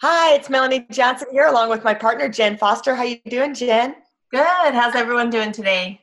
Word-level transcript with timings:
Hi, 0.00 0.36
it's 0.36 0.48
Melanie 0.48 0.86
Johnson 0.92 1.26
here 1.32 1.48
along 1.48 1.70
with 1.70 1.82
my 1.82 1.92
partner 1.92 2.28
Jen 2.28 2.56
Foster. 2.56 2.94
How 2.94 3.02
you 3.02 3.18
doing, 3.28 3.52
Jen? 3.52 3.96
Good. 4.30 4.72
How's 4.72 4.94
everyone 4.94 5.28
doing 5.28 5.50
today? 5.50 6.00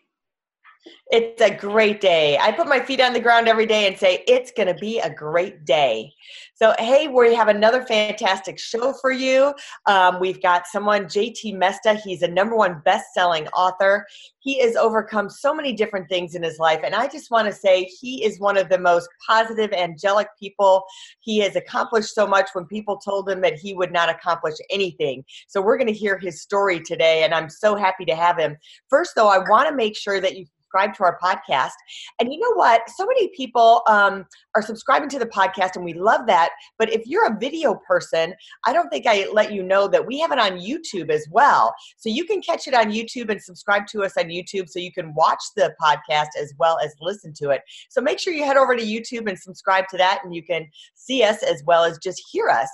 It's 1.12 1.42
a 1.42 1.56
great 1.56 2.02
day. 2.02 2.38
I 2.38 2.52
put 2.52 2.68
my 2.68 2.80
feet 2.80 3.00
on 3.00 3.14
the 3.14 3.20
ground 3.20 3.48
every 3.48 3.68
day 3.68 3.88
and 3.88 3.98
say, 3.98 4.24
it's 4.28 4.52
going 4.52 4.68
to 4.68 4.74
be 4.74 5.00
a 5.00 5.10
great 5.10 5.64
day. 5.64 6.12
So, 6.56 6.74
hey, 6.80 7.08
we 7.08 7.36
have 7.36 7.48
another 7.48 7.84
fantastic 7.84 8.58
show 8.58 8.94
for 8.94 9.12
you. 9.12 9.54
Um, 9.86 10.20
we've 10.20 10.42
got 10.42 10.66
someone, 10.66 11.06
JT 11.06 11.54
Mesta. 11.58 11.94
He's 11.94 12.22
a 12.24 12.28
number 12.28 12.56
one 12.56 12.82
best 12.86 13.14
selling 13.14 13.48
author. 13.50 14.06
He 14.40 14.62
has 14.62 14.76
overcome 14.76 15.30
so 15.30 15.54
many 15.54 15.74
different 15.74 16.08
things 16.10 16.34
in 16.34 16.42
his 16.42 16.60
life. 16.60 16.80
And 16.84 16.96
I 16.96 17.08
just 17.08 17.30
want 17.30 17.48
to 17.48 17.54
say, 17.54 17.84
he 17.84 18.24
is 18.24 18.40
one 18.40 18.58
of 18.58 18.70
the 18.70 18.80
most 18.80 19.08
positive, 19.28 19.74
angelic 19.74 20.28
people. 20.40 20.86
He 21.20 21.40
has 21.40 21.56
accomplished 21.56 22.16
so 22.16 22.26
much 22.26 22.50
when 22.54 22.66
people 22.66 22.98
told 22.98 23.30
him 23.30 23.42
that 23.42 23.60
he 23.60 23.74
would 23.74 23.92
not 23.92 24.10
accomplish 24.10 24.56
anything. 24.72 25.24
So, 25.48 25.62
we're 25.62 25.78
going 25.78 25.88
to 25.88 25.94
hear 25.94 26.18
his 26.18 26.42
story 26.42 26.80
today. 26.80 27.24
And 27.24 27.34
I'm 27.34 27.50
so 27.50 27.76
happy 27.76 28.06
to 28.06 28.16
have 28.16 28.40
him. 28.40 28.58
First, 28.90 29.12
though, 29.16 29.30
I 29.30 29.38
want 29.38 29.70
to 29.70 29.76
make 29.76 29.96
sure 29.96 30.20
that 30.20 30.36
you 30.36 30.46
subscribe 30.76 30.96
to 30.96 31.04
our 31.04 31.18
podcast. 31.24 31.72
And 32.20 32.32
you 32.32 32.40
know 32.40 32.54
what? 32.54 32.82
So 32.96 33.06
many 33.06 33.30
people 33.30 33.82
um, 33.88 34.26
are 34.56 34.62
subscribing 34.62 35.10
to 35.10 35.20
the 35.20 35.26
podcast, 35.26 35.76
and 35.76 35.86
we 35.86 35.94
love 35.94 36.28
that. 36.28 36.50
But 36.78 36.92
if 36.92 37.04
you're 37.06 37.28
a 37.28 37.38
video 37.38 37.76
person, 37.88 38.34
I 38.66 38.74
don't 38.74 38.90
think 38.90 39.06
I 39.08 39.28
let 39.32 39.54
you 39.54 39.64
know 39.64 39.88
that 39.88 40.06
we 40.06 40.20
have 40.20 40.32
it 40.32 40.40
on 40.40 40.60
YouTube 40.60 41.10
as 41.10 41.28
well. 41.32 41.74
So 41.98 42.10
you 42.10 42.26
can 42.26 42.42
catch 42.42 42.68
it 42.68 42.74
on 42.74 42.92
YouTube 42.92 43.30
and 43.30 43.42
subscribe 43.42 43.88
to 43.88 44.04
us 44.04 44.14
on 44.18 44.26
YouTube 44.26 44.70
so 44.70 44.80
you 44.80 44.92
can 44.92 45.14
watch 45.16 45.42
the 45.56 45.74
podcast 45.82 46.30
as 46.40 46.54
well 46.58 46.78
as 46.84 46.94
listen 47.00 47.34
to 47.38 47.52
it. 47.52 47.62
So 47.90 48.02
make 48.02 48.20
sure 48.20 48.34
you 48.34 48.44
head 48.44 48.58
over 48.58 48.76
to 48.76 48.84
YouTube 48.84 49.30
and 49.30 49.40
subscribe 49.40 49.88
to 49.90 49.98
that, 49.98 50.22
and 50.24 50.36
you 50.36 50.44
can 50.44 50.68
see 50.96 51.24
us 51.24 51.44
as 51.44 51.64
well 51.66 51.84
as 51.84 51.98
just 52.00 52.22
hear 52.32 52.50
us. 52.50 52.70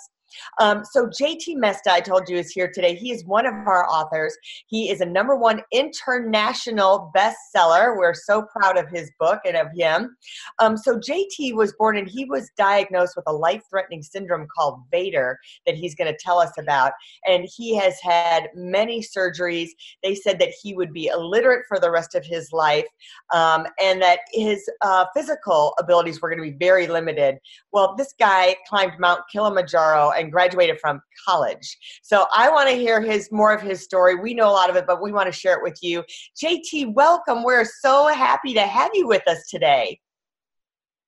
Um, 0.60 0.84
so 0.90 1.08
JT 1.08 1.56
Mesta, 1.58 1.92
I 1.92 2.02
told 2.02 2.30
you, 2.30 2.38
is 2.38 2.52
here 2.52 2.72
today. 2.74 2.96
He 2.96 3.12
is 3.12 3.26
one 3.26 3.46
of 3.46 3.54
our 3.54 3.88
authors. 3.90 4.36
He 4.68 4.90
is 4.90 5.02
a 5.02 5.06
number 5.06 5.36
one 5.36 5.62
international 5.72 7.12
bestseller. 7.16 7.98
We're 7.98 8.14
so 8.14 8.44
proud 8.44 8.78
of 8.78 8.90
his 8.90 9.12
book 9.20 9.40
and 9.46 9.58
of 9.58 9.68
him. 9.76 10.16
Um, 10.60 10.78
so 10.78 10.98
JT 11.00 11.56
was 11.56 11.74
born 11.74 11.98
and 11.98 12.10
he 12.10 12.26
was 12.26 12.50
diagnosed 12.58 13.14
with 13.16 13.26
a 13.28 13.34
life-threatening 13.34 14.04
syndrome 14.04 14.48
called 14.56 14.82
Vater 14.92 15.40
that 15.66 15.76
he's 15.76 15.96
going 15.96 16.12
to 16.12 16.18
tell 16.20 16.40
us 16.40 16.52
about. 16.58 16.94
And 17.26 17.48
he 17.56 17.76
has 17.78 18.00
had 18.02 18.50
many 18.56 19.02
surgeries. 19.02 19.70
They 20.04 20.16
said 20.16 20.40
that 20.40 20.54
he 20.62 20.74
would 20.74 20.94
be 20.94 21.08
illiterate 21.08 21.66
for 21.68 21.80
the 21.80 21.92
rest 21.92 22.16
of 22.16 22.26
his 22.26 22.52
life 22.52 22.86
um, 23.34 23.66
and 23.82 24.02
that 24.02 24.20
his 24.32 24.68
uh, 24.82 25.06
physical 25.16 25.74
abilities 25.80 26.22
were 26.22 26.30
going 26.30 26.44
to 26.44 26.52
be 26.52 26.58
very 26.58 26.88
limited. 26.88 27.38
Well, 27.72 27.96
this 27.96 28.14
guy 28.20 28.56
climbed 28.68 29.00
Mount 29.00 29.22
Kilimanjaro 29.32 30.12
and 30.22 30.32
graduated 30.32 30.80
from 30.80 31.02
college. 31.28 31.78
So 32.02 32.26
I 32.34 32.50
want 32.50 32.70
to 32.70 32.76
hear 32.76 33.02
his 33.02 33.30
more 33.32 33.54
of 33.54 33.62
his 33.62 33.84
story. 33.84 34.16
We 34.16 34.34
know 34.34 34.50
a 34.50 34.54
lot 34.54 34.70
of 34.70 34.76
it, 34.76 34.86
but 34.88 35.02
we 35.02 35.12
want 35.12 35.28
to 35.28 35.32
share 35.32 35.58
it 35.58 35.64
with 35.64 35.78
you. 35.82 36.04
JT, 36.42 36.94
welcome. 36.94 37.44
We're 37.44 37.66
so 37.66 38.08
happy 38.08 38.54
to 38.54 38.62
have 38.62 38.92
you 38.94 39.08
with 39.08 39.28
us 39.28 39.50
today. 39.50 40.00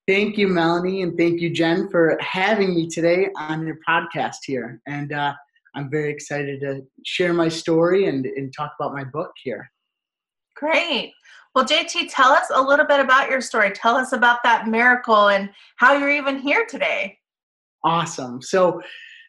Thank 0.05 0.37
you, 0.37 0.49
Melanie, 0.49 1.01
and 1.01 1.17
thank 1.17 1.39
you, 1.39 1.49
Jen, 1.49 1.89
for 1.89 2.17
having 2.19 2.75
me 2.75 2.89
today 2.89 3.29
on 3.37 3.65
your 3.65 3.77
podcast 3.87 4.39
here. 4.45 4.81
And 4.85 5.13
uh, 5.13 5.33
I'm 5.75 5.89
very 5.89 6.11
excited 6.11 6.59
to 6.59 6.81
share 7.05 7.33
my 7.33 7.47
story 7.47 8.07
and, 8.07 8.25
and 8.25 8.53
talk 8.53 8.73
about 8.77 8.93
my 8.93 9.05
book 9.05 9.31
here. 9.41 9.71
Great. 10.55 11.13
Well, 11.55 11.65
JT, 11.65 12.07
tell 12.09 12.31
us 12.31 12.47
a 12.53 12.61
little 12.61 12.85
bit 12.85 12.99
about 12.99 13.29
your 13.29 13.39
story. 13.39 13.71
Tell 13.71 13.95
us 13.95 14.11
about 14.11 14.39
that 14.43 14.67
miracle 14.67 15.29
and 15.29 15.49
how 15.77 15.93
you're 15.93 16.09
even 16.09 16.37
here 16.37 16.65
today. 16.67 17.17
Awesome. 17.83 18.41
So, 18.41 18.81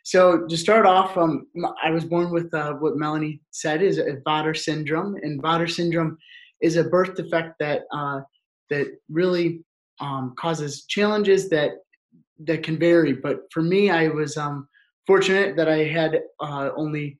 so 0.04 0.46
to 0.46 0.56
start 0.56 0.86
off, 0.86 1.16
um, 1.16 1.46
I 1.82 1.90
was 1.90 2.04
born 2.04 2.30
with 2.30 2.52
uh, 2.54 2.74
what 2.74 2.96
Melanie 2.96 3.40
said 3.50 3.82
is 3.82 3.98
a 3.98 4.18
Vater 4.24 4.54
syndrome, 4.54 5.16
and 5.22 5.40
Vater 5.40 5.66
syndrome 5.66 6.18
is 6.60 6.76
a 6.76 6.84
birth 6.84 7.14
defect 7.14 7.58
that 7.60 7.82
uh, 7.92 8.20
that 8.70 8.86
really 9.08 9.64
um, 10.00 10.34
causes 10.38 10.84
challenges 10.86 11.48
that 11.50 11.72
that 12.46 12.62
can 12.62 12.78
vary. 12.78 13.12
But 13.12 13.40
for 13.50 13.62
me, 13.62 13.90
I 13.90 14.08
was 14.08 14.36
um, 14.36 14.68
fortunate 15.06 15.56
that 15.56 15.68
I 15.68 15.84
had 15.84 16.20
uh, 16.40 16.70
only 16.76 17.18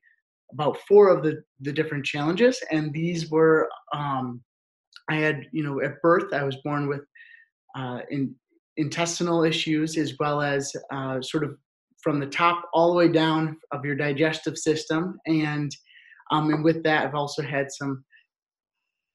about 0.51 0.77
four 0.87 1.09
of 1.09 1.23
the 1.23 1.43
the 1.61 1.73
different 1.73 2.05
challenges, 2.05 2.61
and 2.71 2.93
these 2.93 3.29
were 3.29 3.69
um, 3.93 4.41
I 5.09 5.15
had 5.15 5.47
you 5.51 5.63
know 5.63 5.81
at 5.81 6.01
birth 6.01 6.33
I 6.33 6.43
was 6.43 6.57
born 6.63 6.87
with 6.87 7.01
uh, 7.75 7.99
in 8.09 8.35
intestinal 8.77 9.43
issues 9.43 9.97
as 9.97 10.13
well 10.19 10.41
as 10.41 10.71
uh, 10.91 11.21
sort 11.21 11.43
of 11.43 11.57
from 12.01 12.19
the 12.19 12.27
top 12.27 12.63
all 12.73 12.91
the 12.91 12.97
way 12.97 13.07
down 13.07 13.57
of 13.71 13.83
your 13.83 13.95
digestive 13.95 14.57
system. 14.57 15.17
And, 15.25 15.75
um, 16.31 16.53
and 16.53 16.63
with 16.63 16.83
that, 16.83 17.05
I've 17.05 17.15
also 17.15 17.41
had 17.41 17.71
some 17.71 18.03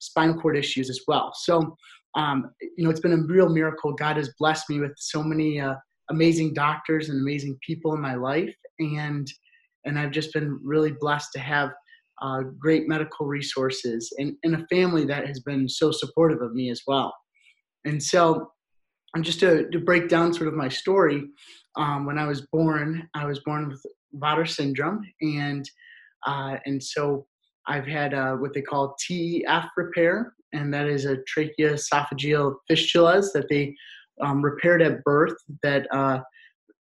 spinal 0.00 0.40
cord 0.40 0.56
issues 0.56 0.90
as 0.90 1.00
well. 1.06 1.32
So, 1.34 1.76
um, 2.16 2.50
you 2.76 2.84
know, 2.84 2.90
it's 2.90 3.00
been 3.00 3.12
a 3.12 3.22
real 3.32 3.48
miracle. 3.48 3.92
God 3.92 4.16
has 4.16 4.34
blessed 4.38 4.68
me 4.68 4.80
with 4.80 4.92
so 4.96 5.22
many 5.22 5.60
uh, 5.60 5.74
amazing 6.10 6.54
doctors 6.54 7.08
and 7.08 7.20
amazing 7.20 7.56
people 7.64 7.94
in 7.94 8.00
my 8.00 8.14
life. 8.14 8.54
And, 8.80 9.30
and 9.84 9.98
I've 9.98 10.10
just 10.10 10.32
been 10.32 10.58
really 10.62 10.92
blessed 10.98 11.30
to 11.34 11.38
have 11.38 11.70
uh, 12.22 12.40
great 12.58 12.88
medical 12.88 13.26
resources 13.26 14.12
and, 14.18 14.34
and 14.42 14.56
a 14.56 14.66
family 14.66 15.04
that 15.04 15.26
has 15.26 15.40
been 15.40 15.68
so 15.68 15.92
supportive 15.92 16.42
of 16.42 16.54
me 16.54 16.70
as 16.70 16.82
well. 16.86 17.14
And 17.84 18.02
so 18.02 18.50
and 19.14 19.24
just 19.24 19.40
to, 19.40 19.68
to 19.70 19.78
break 19.78 20.08
down 20.08 20.32
sort 20.32 20.48
of 20.48 20.54
my 20.54 20.68
story, 20.68 21.24
um, 21.76 22.06
when 22.06 22.18
I 22.18 22.26
was 22.26 22.42
born, 22.52 23.08
I 23.14 23.26
was 23.26 23.40
born 23.40 23.68
with 23.68 23.82
Vater 24.12 24.46
syndrome, 24.46 25.02
and 25.20 25.68
uh, 26.26 26.56
and 26.66 26.82
so 26.82 27.26
I've 27.66 27.86
had 27.86 28.14
uh, 28.14 28.34
what 28.34 28.54
they 28.54 28.62
call 28.62 28.96
TEF 29.08 29.68
repair, 29.76 30.34
and 30.52 30.72
that 30.74 30.86
is 30.86 31.04
a 31.04 31.18
tracheoesophageal 31.18 32.54
fistulas 32.70 33.32
that 33.32 33.48
they 33.48 33.74
um, 34.20 34.42
repaired 34.42 34.82
at 34.82 35.02
birth. 35.04 35.36
That 35.62 35.86
uh, 35.94 36.20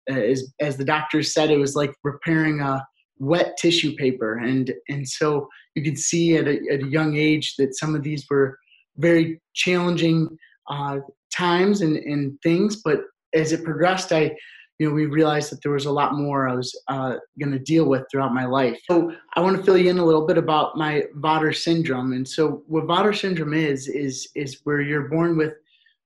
is, 0.07 0.53
as 0.59 0.77
the 0.77 0.85
doctors 0.85 1.33
said, 1.33 1.49
it 1.49 1.57
was 1.57 1.75
like 1.75 1.93
repairing 2.03 2.61
a 2.61 2.85
wet 3.17 3.57
tissue 3.57 3.95
paper, 3.95 4.37
and 4.37 4.71
and 4.89 5.07
so 5.07 5.47
you 5.75 5.83
could 5.83 5.97
see 5.97 6.37
at 6.37 6.47
a, 6.47 6.59
at 6.71 6.83
a 6.83 6.87
young 6.87 7.17
age 7.17 7.55
that 7.57 7.75
some 7.75 7.95
of 7.95 8.03
these 8.03 8.25
were 8.29 8.57
very 8.97 9.41
challenging 9.53 10.29
uh, 10.69 10.99
times 11.35 11.81
and, 11.81 11.97
and 11.97 12.37
things, 12.41 12.81
but 12.83 13.01
as 13.33 13.51
it 13.51 13.63
progressed, 13.63 14.11
I, 14.11 14.35
you 14.79 14.87
know, 14.87 14.93
we 14.93 15.05
realized 15.05 15.51
that 15.51 15.61
there 15.61 15.71
was 15.71 15.85
a 15.85 15.91
lot 15.91 16.15
more 16.15 16.47
I 16.47 16.55
was 16.55 16.77
uh, 16.87 17.15
going 17.39 17.51
to 17.51 17.59
deal 17.59 17.85
with 17.85 18.03
throughout 18.11 18.33
my 18.33 18.45
life. 18.45 18.77
So 18.89 19.11
I 19.35 19.41
want 19.41 19.57
to 19.57 19.63
fill 19.63 19.77
you 19.77 19.89
in 19.89 19.99
a 19.99 20.05
little 20.05 20.25
bit 20.25 20.37
about 20.37 20.77
my 20.77 21.03
Vater 21.15 21.53
syndrome. 21.53 22.13
And 22.13 22.27
so 22.27 22.63
what 22.67 22.85
Vater 22.85 23.13
syndrome 23.13 23.53
is, 23.53 23.87
is, 23.87 24.27
is 24.35 24.59
where 24.63 24.81
you're 24.81 25.09
born 25.09 25.37
with 25.37 25.53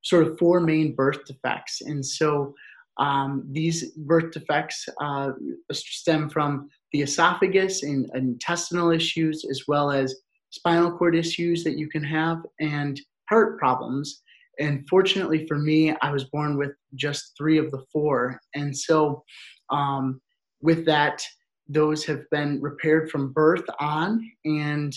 sort 0.03 0.27
of 0.27 0.37
four 0.37 0.59
main 0.59 0.95
birth 0.95 1.25
defects. 1.25 1.81
And 1.81 2.05
so 2.05 2.53
um, 2.97 3.47
these 3.51 3.91
birth 3.91 4.31
defects 4.31 4.87
uh, 5.01 5.31
stem 5.71 6.29
from 6.29 6.69
the 6.91 7.01
esophagus 7.01 7.83
and, 7.83 8.09
and 8.13 8.33
intestinal 8.33 8.91
issues, 8.91 9.45
as 9.49 9.63
well 9.67 9.89
as 9.89 10.15
spinal 10.51 10.91
cord 10.91 11.15
issues 11.15 11.63
that 11.63 11.77
you 11.77 11.87
can 11.89 12.03
have 12.03 12.39
and 12.59 12.99
heart 13.29 13.57
problems 13.59 14.21
and 14.59 14.85
fortunately 14.89 15.47
for 15.47 15.57
me, 15.57 15.95
I 16.01 16.11
was 16.11 16.25
born 16.25 16.57
with 16.57 16.71
just 16.95 17.33
three 17.37 17.57
of 17.57 17.71
the 17.71 17.83
four. 17.91 18.39
And 18.55 18.75
so, 18.75 19.23
um, 19.69 20.21
with 20.61 20.85
that, 20.85 21.21
those 21.67 22.03
have 22.05 22.23
been 22.31 22.59
repaired 22.61 23.09
from 23.09 23.31
birth 23.31 23.63
on, 23.79 24.29
and 24.43 24.93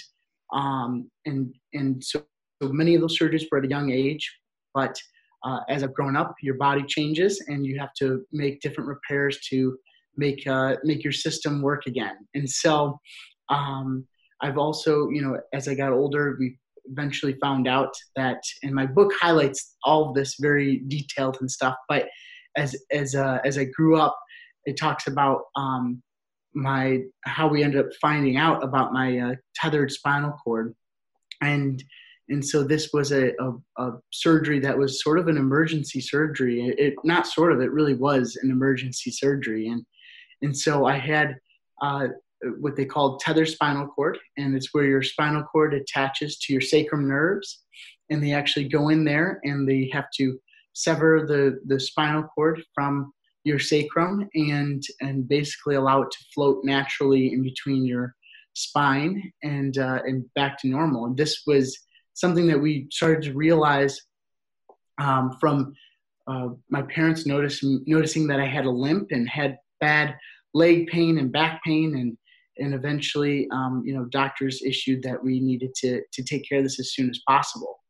um, 0.53 1.11
and 1.27 1.55
and 1.73 2.03
so, 2.03 2.25
many 2.63 2.95
of 2.95 3.01
those 3.01 3.19
surgeries 3.19 3.45
were 3.51 3.59
at 3.59 3.65
a 3.65 3.69
young 3.69 3.91
age. 3.91 4.31
But 4.75 4.97
uh, 5.45 5.61
as 5.69 5.83
I've 5.83 5.95
grown 5.95 6.17
up, 6.17 6.35
your 6.43 6.55
body 6.55 6.83
changes, 6.89 7.45
and 7.47 7.65
you 7.65 7.79
have 7.79 7.93
to 7.99 8.25
make 8.33 8.61
different 8.61 8.89
repairs 8.89 9.39
to 9.51 9.77
make 10.17 10.47
uh, 10.47 10.77
make 10.83 11.05
your 11.05 11.13
system 11.13 11.63
work 11.63 11.87
again. 11.87 12.17
And 12.35 12.49
so, 12.49 12.99
um, 13.49 14.07
I've 14.41 14.59
also, 14.59 15.09
you 15.11 15.23
know, 15.23 15.39
as 15.53 15.69
I 15.69 15.75
got 15.75 15.93
older, 15.93 16.37
we 16.41 16.57
eventually 16.87 17.35
found 17.41 17.69
out 17.69 17.93
that, 18.17 18.43
and 18.63 18.75
my 18.75 18.87
book 18.87 19.13
highlights 19.21 19.77
all 19.85 20.09
of 20.09 20.15
this 20.15 20.37
very 20.41 20.83
detailed 20.89 21.39
and 21.41 21.51
stuff. 21.51 21.75
But 21.89 22.09
as 22.57 22.77
as 22.93 23.15
uh, 23.15 23.39
as 23.45 23.59
I 23.59 23.65
grew 23.65 23.97
up, 23.97 24.17
it 24.65 24.77
talks 24.77 25.07
about 25.07 25.43
um, 25.57 26.03
my 26.55 26.99
how 27.25 27.49
we 27.49 27.63
ended 27.63 27.85
up 27.85 27.93
finding 28.01 28.37
out 28.37 28.63
about 28.63 28.93
my 28.93 29.19
uh, 29.19 29.35
tethered 29.55 29.91
spinal 29.91 30.33
cord, 30.45 30.75
and 31.41 31.83
and 32.29 32.45
so 32.45 32.63
this 32.63 32.91
was 32.93 33.13
a, 33.13 33.33
a, 33.41 33.53
a, 33.83 33.91
surgery 34.11 34.59
that 34.61 34.79
was 34.79 35.03
sort 35.03 35.19
of 35.19 35.29
an 35.29 35.37
emergency 35.37 36.01
surgery. 36.01 36.67
It, 36.67 36.79
it, 36.79 36.95
not 37.05 37.27
sort 37.27 37.53
of, 37.53 37.61
it 37.61 37.73
really 37.73 37.95
was 37.95 38.39
an 38.43 38.51
emergency 38.51 39.11
surgery, 39.11 39.69
and 39.69 39.85
and 40.43 40.57
so 40.57 40.87
I 40.87 40.99
had 40.99 41.37
uh, 41.83 42.09
what 42.59 42.77
they 42.77 42.85
call 42.85 43.19
tether 43.19 43.47
spinal 43.47 43.87
cord, 43.87 44.19
and 44.37 44.55
it's 44.57 44.73
where 44.73 44.85
your 44.85 45.03
spinal 45.03 45.43
cord 45.45 45.75
attaches 45.75 46.39
to 46.39 46.53
your 46.53 46.63
sacrum 46.63 47.09
nerves, 47.09 47.63
and 48.11 48.23
they 48.23 48.33
actually 48.33 48.69
go 48.69 48.89
in 48.89 49.05
there 49.05 49.41
and 49.45 49.69
they 49.69 49.91
have 49.93 50.07
to 50.17 50.39
sever 50.75 51.27
the 51.27 51.61
the 51.67 51.79
spinal 51.79 52.23
cord 52.23 52.63
from 52.75 53.13
your 53.45 53.59
sacrum 53.59 54.29
and 54.35 54.83
and 55.01 55.29
basically 55.29 55.75
allow 55.75 56.03
it 56.03 56.11
to 56.11 56.25
float 56.35 56.65
naturally 56.65 57.33
in 57.33 57.43
between 57.43 57.85
your 57.85 58.15
spine 58.55 59.33
and 59.43 59.79
uh, 59.79 60.01
and 60.05 60.25
back 60.35 60.59
to 60.59 60.69
normal. 60.69 61.07
And 61.07 61.17
this 61.17 61.43
was 61.47 61.79
something 62.15 62.47
that 62.47 62.61
we 62.61 62.87
started 62.91 63.23
to 63.25 63.35
realize 63.35 64.01
um, 64.99 65.37
from 65.41 65.75
uh, 66.27 66.49
my 66.71 66.83
parents 66.83 67.27
noticing 67.27 67.83
noticing 67.87 68.27
that 68.29 68.41
I 68.41 68.47
had 68.47 68.67
a 68.67 68.71
limp 68.71 69.09
and 69.11 69.29
had 69.29 69.59
bad 69.81 70.17
leg 70.55 70.87
pain 70.89 71.19
and 71.19 71.33
back 71.33 71.63
pain 71.65 71.97
and 71.97 72.17
and 72.59 72.75
eventually 72.75 73.49
um, 73.53 73.83
you 73.85 73.95
know 73.95 74.05
doctors 74.07 74.63
issued 74.63 75.03
that 75.03 75.23
we 75.23 75.41
needed 75.41 75.75
to 75.77 76.03
to 76.13 76.23
take 76.23 76.49
care 76.49 76.59
of 76.59 76.65
this 76.65 76.81
as 76.81 76.93
soon 76.93 77.11
as 77.11 77.21
possible. 77.29 77.81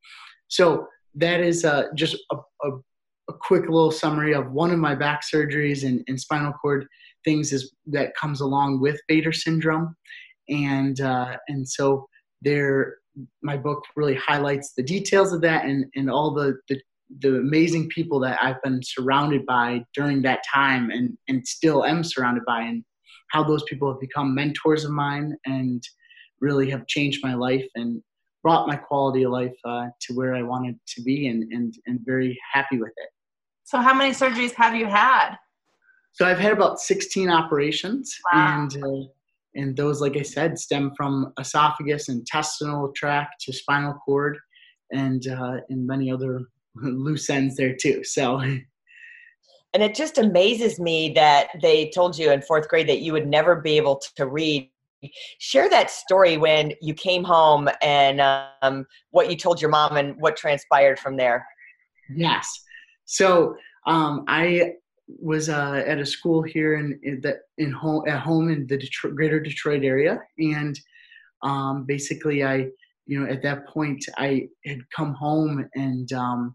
So 0.49 0.87
that 1.15 1.41
is 1.41 1.65
uh, 1.65 1.85
just 1.95 2.17
a, 2.31 2.37
a, 2.65 2.71
a, 3.29 3.33
quick 3.41 3.63
little 3.63 3.91
summary 3.91 4.35
of 4.35 4.51
one 4.53 4.71
of 4.71 4.79
my 4.79 4.95
back 4.95 5.23
surgeries 5.23 5.87
and, 5.87 6.03
and 6.09 6.19
spinal 6.19 6.53
cord 6.53 6.87
things 7.25 7.53
is 7.53 7.73
that 7.87 8.15
comes 8.17 8.41
along 8.41 8.81
with 8.81 9.01
Vater 9.09 9.33
syndrome, 9.33 9.95
and 10.49 11.01
uh, 11.01 11.37
and 11.49 11.69
so 11.69 12.07
there, 12.43 12.97
my 13.43 13.57
book 13.57 13.83
really 13.97 14.17
highlights 14.17 14.73
the 14.77 14.83
details 14.83 15.33
of 15.33 15.41
that 15.43 15.65
and 15.65 15.87
and 15.95 16.11
all 16.11 16.35
the, 16.35 16.57
the 16.69 16.81
the 17.21 17.37
amazing 17.37 17.89
people 17.91 18.19
that 18.21 18.39
I've 18.43 18.63
been 18.63 18.81
surrounded 18.83 19.45
by 19.45 19.85
during 19.95 20.23
that 20.23 20.41
time 20.53 20.91
and 20.91 21.17
and 21.29 21.47
still 21.47 21.85
am 21.85 22.05
surrounded 22.05 22.45
by 22.47 22.63
and 22.63 22.85
how 23.31 23.43
those 23.43 23.63
people 23.65 23.91
have 23.91 24.01
become 24.01 24.35
mentors 24.35 24.85
of 24.85 24.91
mine 24.91 25.37
and 25.47 25.83
really 26.41 26.69
have 26.71 26.87
changed 26.87 27.21
my 27.23 27.35
life 27.35 27.67
and 27.75 28.03
brought 28.43 28.67
my 28.67 28.77
quality 28.77 29.23
of 29.23 29.33
life 29.33 29.55
uh, 29.65 29.87
to 30.01 30.15
where 30.15 30.35
I 30.35 30.43
wanted 30.43 30.79
to 30.89 31.03
be 31.03 31.29
and, 31.29 31.51
and, 31.53 31.73
and 31.87 32.01
very 32.05 32.39
happy 32.53 32.79
with 32.79 32.93
it. 32.97 33.09
So, 33.65 33.79
how 33.79 33.95
many 33.95 34.13
surgeries 34.13 34.53
have 34.55 34.75
you 34.75 34.87
had? 34.87 35.37
So, 36.13 36.27
I've 36.27 36.39
had 36.39 36.53
about 36.53 36.81
16 36.81 37.31
operations, 37.31 38.15
wow. 38.33 38.69
and 38.71 38.85
uh, 38.85 39.09
and 39.55 39.77
those, 39.77 40.01
like 40.01 40.17
I 40.17 40.23
said, 40.23 40.59
stem 40.59 40.93
from 40.97 41.33
esophagus, 41.39 42.09
intestinal 42.09 42.93
tract 42.95 43.43
to 43.43 43.53
spinal 43.53 43.95
cord, 44.05 44.39
and 44.91 45.27
uh, 45.29 45.59
and 45.69 45.87
many 45.87 46.11
other 46.11 46.41
loose 46.75 47.31
ends 47.31 47.57
there 47.57 47.77
too. 47.81 48.03
So. 48.05 48.43
And 49.75 49.83
it 49.83 49.95
just 49.95 50.19
amazes 50.19 50.79
me 50.79 51.13
that 51.15 51.49
they 51.63 51.91
told 51.95 52.19
you 52.19 52.31
in 52.31 52.43
fourth 52.43 52.69
grade 52.69 52.89
that 52.89 53.01
you 53.01 53.13
would 53.13 53.27
never 53.27 53.57
be 53.57 53.77
able 53.77 54.03
to 54.17 54.27
read. 54.27 54.71
Share 55.39 55.69
that 55.69 55.91
story 55.91 56.37
when 56.37 56.73
you 56.81 56.95
came 56.95 57.25
home 57.25 57.69
and 57.83 58.21
um, 58.21 58.87
what 59.11 59.29
you 59.31 59.37
told 59.37 59.61
your 59.61 59.71
mom 59.71 59.97
and 59.97 60.15
what 60.21 60.37
transpired 60.37 60.99
from 60.99 61.17
there. 61.17 61.47
Yes. 62.15 62.49
So 63.05 63.57
um, 63.87 64.25
i 64.29 64.75
was 65.21 65.49
uh, 65.49 65.83
at 65.85 65.99
a 65.99 66.07
school 66.07 66.43
here 66.43 66.77
in, 66.77 66.99
in, 67.03 67.21
in 67.59 67.73
home 67.73 68.05
at 68.07 68.21
home 68.21 68.51
in 68.51 68.67
the 68.67 68.79
Detroit, 68.79 69.15
greater 69.17 69.41
detroit 69.41 69.83
area. 69.85 70.21
And 70.39 70.79
um, 71.43 71.85
basically 71.85 72.45
i 72.45 72.69
you 73.07 73.19
know 73.19 73.31
at 73.31 73.43
that 73.43 73.67
point 73.69 74.05
i 74.17 74.47
had 74.65 74.79
come 74.95 75.13
home 75.15 75.69
and 75.75 76.13
um, 76.13 76.55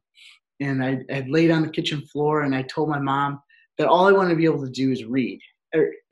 and 0.60 0.84
I 0.84 1.00
had 1.10 1.30
laid 1.30 1.52
on 1.52 1.62
the 1.62 1.70
kitchen 1.70 2.02
floor 2.02 2.42
and 2.42 2.56
i 2.56 2.64
told 2.64 2.90
my 2.90 3.00
mom 3.00 3.42
that 3.78 3.88
all 3.88 4.08
i 4.08 4.12
wanted 4.12 4.32
to 4.32 4.36
be 4.36 4.46
able 4.46 4.64
to 4.66 4.72
do 4.72 4.92
is 4.92 5.06
read 5.06 5.40
er, 5.76 5.92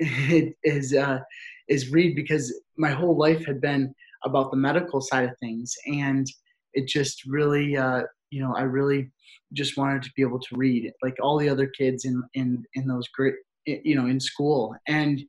is 0.63 0.93
uh, 0.93 1.19
is 1.67 1.91
read 1.91 2.15
because 2.15 2.53
my 2.77 2.91
whole 2.91 3.17
life 3.17 3.45
had 3.45 3.61
been 3.61 3.93
about 4.23 4.51
the 4.51 4.57
medical 4.57 5.01
side 5.01 5.25
of 5.29 5.37
things 5.39 5.73
and 5.87 6.27
it 6.73 6.87
just 6.87 7.25
really 7.25 7.77
uh, 7.77 8.03
you 8.29 8.41
know 8.41 8.55
i 8.55 8.61
really 8.61 9.11
just 9.53 9.77
wanted 9.77 10.03
to 10.03 10.11
be 10.15 10.21
able 10.21 10.39
to 10.39 10.55
read 10.55 10.91
like 11.01 11.15
all 11.21 11.37
the 11.37 11.49
other 11.49 11.67
kids 11.67 12.05
in 12.05 12.23
in 12.33 12.63
in 12.73 12.87
those 12.87 13.07
great 13.09 13.35
you 13.65 13.95
know 13.95 14.07
in 14.07 14.19
school. 14.19 14.75
And 14.87 15.21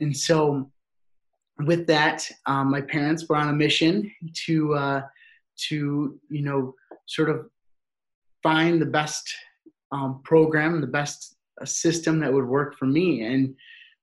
and 0.00 0.16
so 0.16 0.70
with 1.58 1.86
that 1.86 2.28
um, 2.46 2.70
my 2.70 2.80
parents 2.80 3.28
were 3.28 3.36
on 3.36 3.48
a 3.48 3.52
mission 3.52 4.10
to 4.46 4.74
uh, 4.74 5.02
to 5.68 6.18
you 6.28 6.42
know 6.42 6.74
sort 7.06 7.30
of 7.30 7.46
find 8.42 8.80
the 8.80 8.86
best 8.86 9.32
um, 9.92 10.20
program 10.24 10.80
the 10.80 10.86
best 10.86 11.36
uh, 11.60 11.64
system 11.64 12.18
that 12.20 12.32
would 12.32 12.46
work 12.46 12.78
for 12.78 12.86
me 12.86 13.24
and 13.24 13.54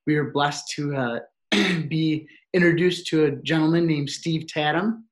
we 0.06 0.16
were 0.16 0.32
blessed 0.32 0.72
to 0.76 0.96
uh, 0.96 1.20
be 1.88 2.28
introduced 2.54 3.08
to 3.08 3.26
a 3.26 3.32
gentleman 3.32 3.86
named 3.86 4.10
Steve 4.10 4.48
Tatum. 4.48 5.06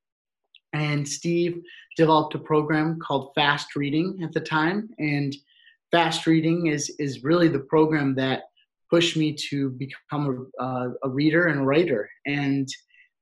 And 0.74 1.08
Steve 1.08 1.62
developed 1.96 2.36
a 2.36 2.40
program 2.40 3.00
called 3.00 3.32
Fast 3.36 3.76
Reading 3.76 4.20
at 4.24 4.34
the 4.34 4.40
time. 4.40 4.90
And 4.98 5.36
Fast 5.92 6.26
Reading 6.28 6.68
is, 6.68 6.94
is 7.00 7.24
really 7.24 7.48
the 7.48 7.60
program 7.60 8.16
that 8.16 8.44
pushed 8.90 9.18
me 9.18 9.36
to 9.50 9.70
become 9.72 10.50
a, 10.60 10.64
uh, 10.64 10.90
a 11.04 11.10
reader 11.10 11.48
and 11.48 11.60
a 11.60 11.64
writer. 11.64 12.10
And, 12.26 12.68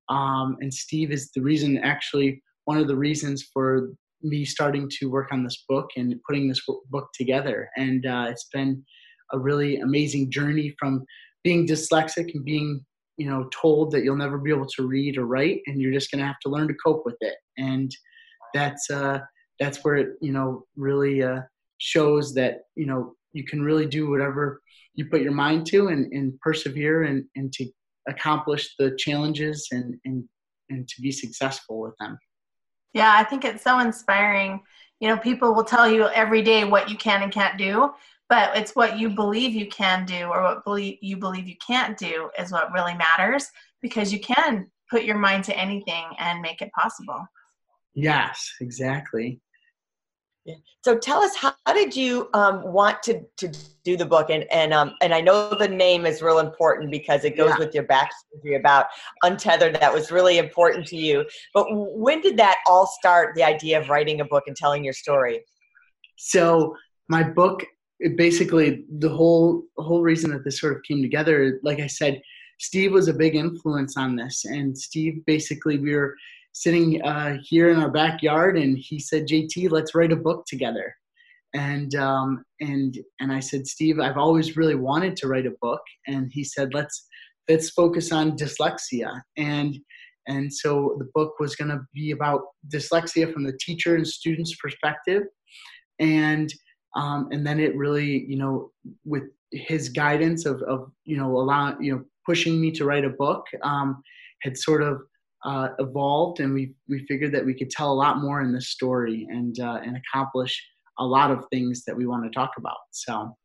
um, 0.09 0.57
and 0.61 0.73
Steve 0.73 1.11
is 1.11 1.31
the 1.31 1.41
reason, 1.41 1.77
actually, 1.79 2.41
one 2.65 2.77
of 2.77 2.87
the 2.87 2.95
reasons 2.95 3.43
for 3.53 3.89
me 4.25 4.43
starting 4.45 4.89
to 4.99 5.09
work 5.09 5.31
on 5.31 5.43
this 5.43 5.63
book 5.69 5.89
and 5.95 6.15
putting 6.27 6.47
this 6.47 6.61
book 6.89 7.09
together. 7.13 7.69
And 7.77 8.05
uh, 8.05 8.27
it's 8.29 8.47
been 8.51 8.83
a 9.31 9.39
really 9.39 9.77
amazing 9.77 10.31
journey 10.31 10.75
from 10.79 11.05
being 11.43 11.67
dyslexic 11.67 12.33
and 12.33 12.43
being 12.43 12.83
you 13.17 13.29
know 13.29 13.47
told 13.51 13.91
that 13.91 14.03
you'll 14.03 14.17
never 14.17 14.37
be 14.37 14.51
able 14.51 14.67
to 14.67 14.87
read 14.87 15.17
or 15.17 15.25
write 15.25 15.61
and 15.67 15.81
you're 15.81 15.93
just 15.93 16.11
going 16.11 16.19
to 16.19 16.25
have 16.25 16.39
to 16.41 16.49
learn 16.49 16.67
to 16.67 16.73
cope 16.85 17.03
with 17.05 17.15
it 17.21 17.35
and 17.57 17.91
that's 18.53 18.89
uh 18.89 19.19
that's 19.59 19.83
where 19.83 19.95
it 19.95 20.09
you 20.21 20.31
know 20.31 20.65
really 20.75 21.23
uh 21.23 21.39
shows 21.77 22.33
that 22.33 22.61
you 22.75 22.85
know 22.85 23.13
you 23.33 23.43
can 23.43 23.61
really 23.61 23.85
do 23.85 24.09
whatever 24.09 24.61
you 24.95 25.05
put 25.05 25.21
your 25.21 25.33
mind 25.33 25.65
to 25.65 25.87
and, 25.89 26.11
and 26.13 26.39
persevere 26.39 27.03
and, 27.03 27.25
and 27.35 27.51
to 27.51 27.65
accomplish 28.07 28.75
the 28.79 28.95
challenges 28.97 29.67
and, 29.71 29.95
and 30.05 30.23
and 30.69 30.87
to 30.87 31.01
be 31.01 31.11
successful 31.11 31.79
with 31.79 31.93
them 31.99 32.17
yeah 32.95 33.13
i 33.15 33.23
think 33.23 33.45
it's 33.45 33.63
so 33.63 33.77
inspiring 33.77 34.59
you 34.99 35.07
know 35.07 35.17
people 35.17 35.53
will 35.53 35.63
tell 35.63 35.87
you 35.87 36.07
every 36.07 36.41
day 36.41 36.63
what 36.63 36.89
you 36.89 36.97
can 36.97 37.21
and 37.21 37.31
can't 37.31 37.59
do 37.59 37.91
but 38.27 38.57
it's 38.57 38.75
what 38.75 38.97
you 38.97 39.11
believe 39.11 39.53
you 39.53 39.67
can 39.67 40.03
do 40.05 40.25
or 40.25 40.41
what 40.41 40.63
believe 40.63 40.97
you 41.01 41.15
believe 41.17 41.47
you 41.47 41.57
can't 41.65 41.95
do 41.95 42.29
is 42.39 42.51
what 42.51 42.71
really 42.71 42.95
matters 42.95 43.45
because 43.83 44.11
you 44.11 44.19
can 44.19 44.65
put 44.89 45.03
your 45.03 45.17
mind 45.17 45.43
to 45.43 45.55
anything 45.55 46.05
and 46.17 46.41
make 46.41 46.61
it 46.63 46.71
possible 46.71 47.23
yes 47.93 48.51
exactly. 48.61 49.39
So 50.83 50.95
tell 50.95 51.23
us, 51.23 51.35
how, 51.35 51.55
did 51.73 51.95
you 51.95 52.29
um, 52.35 52.61
want 52.71 53.01
to, 53.03 53.21
to 53.37 53.51
do 53.83 53.97
the 53.97 54.05
book? 54.05 54.29
And 54.29 54.45
and 54.51 54.73
um, 54.73 54.93
and 55.01 55.13
I 55.13 55.21
know 55.21 55.49
the 55.49 55.67
name 55.67 56.05
is 56.05 56.21
real 56.21 56.37
important 56.37 56.91
because 56.91 57.23
it 57.23 57.35
goes 57.35 57.49
yeah. 57.49 57.57
with 57.57 57.73
your 57.73 57.85
backstory 57.85 58.59
about 58.59 58.85
untethered. 59.23 59.75
That 59.75 59.91
was 59.91 60.11
really 60.11 60.37
important 60.37 60.85
to 60.87 60.95
you. 60.95 61.25
But 61.55 61.65
when 61.71 62.21
did 62.21 62.37
that 62.37 62.57
all 62.67 62.85
start? 62.85 63.33
The 63.35 63.43
idea 63.43 63.79
of 63.79 63.89
writing 63.89 64.21
a 64.21 64.25
book 64.25 64.43
and 64.45 64.55
telling 64.55 64.83
your 64.83 64.93
story. 64.93 65.41
So 66.17 66.75
my 67.09 67.23
book 67.23 67.65
it 67.99 68.17
basically 68.17 68.85
the 68.99 69.09
whole 69.09 69.63
whole 69.77 70.01
reason 70.01 70.31
that 70.31 70.43
this 70.43 70.59
sort 70.59 70.75
of 70.75 70.83
came 70.83 71.01
together 71.01 71.59
like 71.63 71.79
i 71.79 71.87
said 71.87 72.21
steve 72.59 72.91
was 72.91 73.07
a 73.07 73.13
big 73.13 73.35
influence 73.35 73.97
on 73.97 74.15
this 74.15 74.45
and 74.45 74.77
steve 74.77 75.23
basically 75.25 75.77
we 75.77 75.95
were 75.95 76.15
sitting 76.55 77.01
uh, 77.01 77.37
here 77.43 77.69
in 77.69 77.77
our 77.77 77.91
backyard 77.91 78.57
and 78.57 78.77
he 78.79 78.97
said 78.97 79.27
jt 79.27 79.69
let's 79.69 79.93
write 79.93 80.13
a 80.13 80.15
book 80.15 80.45
together. 80.47 80.95
And 81.53 81.93
um, 81.95 82.43
and 82.61 82.97
and 83.19 83.31
i 83.31 83.39
said 83.39 83.67
steve 83.67 83.99
i've 83.99 84.17
always 84.17 84.57
really 84.57 84.75
wanted 84.75 85.17
to 85.17 85.27
write 85.27 85.45
a 85.45 85.57
book. 85.61 85.81
And 86.07 86.31
he 86.31 86.43
said 86.45 86.73
let's 86.73 87.07
let's 87.49 87.69
focus 87.71 88.11
on 88.11 88.37
dyslexia. 88.37 89.21
And 89.37 89.77
and 90.27 90.51
so 90.51 90.95
the 90.97 91.09
book 91.13 91.33
was 91.39 91.55
going 91.55 91.69
to 91.69 91.81
be 91.93 92.11
about 92.11 92.41
dyslexia 92.73 93.31
from 93.31 93.43
the 93.43 93.57
teacher 93.59 93.95
and 93.95 94.07
student's 94.07 94.55
perspective. 94.55 95.23
And 95.99 96.49
um, 96.95 97.27
and 97.31 97.45
then 97.45 97.59
it 97.59 97.75
really 97.75 98.25
you 98.29 98.37
know 98.37 98.71
with 99.03 99.23
his 99.51 99.89
guidance 99.89 100.45
of, 100.45 100.61
of 100.61 100.89
you 101.03 101.17
know 101.17 101.31
allowing 101.35 101.83
you 101.83 101.91
know 101.93 102.03
pushing 102.25 102.61
me 102.61 102.71
to 102.71 102.85
write 102.85 103.03
a 103.03 103.09
book 103.09 103.43
um, 103.61 104.01
had 104.41 104.57
sort 104.57 104.81
of 104.81 105.01
uh, 105.45 105.69
evolved 105.79 106.39
and 106.39 106.53
we 106.53 106.73
we 106.89 107.05
figured 107.07 107.31
that 107.33 107.45
we 107.45 107.53
could 107.53 107.69
tell 107.69 107.91
a 107.91 107.99
lot 108.05 108.19
more 108.19 108.41
in 108.41 108.51
this 108.51 108.69
story 108.69 109.27
and 109.29 109.59
uh, 109.59 109.79
and 109.85 109.95
accomplish 109.97 110.53
a 110.99 111.05
lot 111.05 111.29
of 111.31 111.45
things 111.51 111.83
that 111.85 111.95
we 111.95 112.05
want 112.05 112.23
to 112.23 112.29
talk 112.31 112.51
about 112.57 112.77
so 112.91 113.35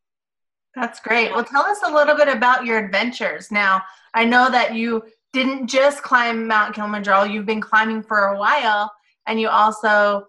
That's 0.74 1.00
great. 1.00 1.30
Well, 1.32 1.44
tell 1.44 1.62
us 1.62 1.80
a 1.84 1.92
little 1.92 2.14
bit 2.14 2.28
about 2.28 2.64
your 2.64 2.78
adventures. 2.78 3.50
Now, 3.50 3.82
I 4.14 4.24
know 4.24 4.48
that 4.50 4.74
you 4.74 5.02
didn't 5.32 5.66
just 5.66 6.02
climb 6.02 6.46
Mount 6.46 6.74
Kilimanjaro, 6.74 7.24
you've 7.24 7.46
been 7.46 7.60
climbing 7.60 8.02
for 8.02 8.28
a 8.28 8.38
while, 8.38 8.90
and 9.26 9.40
you 9.40 9.48
also 9.48 10.26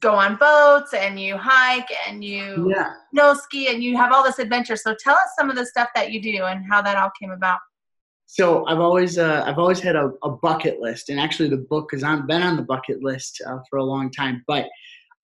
go 0.00 0.14
on 0.14 0.36
boats 0.36 0.94
and 0.94 1.18
you 1.18 1.36
hike 1.36 1.90
and 2.06 2.24
you 2.24 2.70
Yeah. 2.70 2.92
snow 3.12 3.34
ski 3.34 3.68
and 3.68 3.82
you 3.82 3.96
have 3.96 4.12
all 4.12 4.22
this 4.22 4.38
adventure. 4.38 4.76
So 4.76 4.94
tell 4.98 5.14
us 5.14 5.30
some 5.38 5.50
of 5.50 5.56
the 5.56 5.66
stuff 5.66 5.88
that 5.94 6.12
you 6.12 6.22
do 6.22 6.44
and 6.44 6.64
how 6.70 6.80
that 6.82 6.96
all 6.96 7.10
came 7.20 7.30
about. 7.30 7.58
So 8.32 8.64
I've 8.66 8.80
always 8.80 9.18
uh, 9.18 9.44
I've 9.46 9.58
always 9.58 9.80
had 9.80 9.94
a, 9.94 10.10
a 10.22 10.30
bucket 10.30 10.80
list, 10.80 11.10
and 11.10 11.20
actually 11.20 11.50
the 11.50 11.66
book 11.68 11.90
has 11.92 12.00
been 12.00 12.42
on 12.42 12.56
the 12.56 12.62
bucket 12.66 13.02
list 13.02 13.42
uh, 13.46 13.58
for 13.68 13.78
a 13.78 13.84
long 13.84 14.10
time. 14.10 14.42
But 14.46 14.70